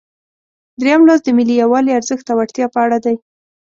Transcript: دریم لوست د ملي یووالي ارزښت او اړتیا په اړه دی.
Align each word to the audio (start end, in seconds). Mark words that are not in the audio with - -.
دریم 0.81 1.01
لوست 1.07 1.23
د 1.25 1.29
ملي 1.37 1.55
یووالي 1.63 1.91
ارزښت 1.99 2.25
او 2.29 2.37
اړتیا 2.43 2.67
په 2.73 2.79
اړه 2.85 2.97
دی. 3.05 3.15